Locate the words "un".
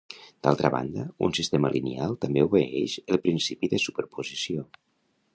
1.27-1.35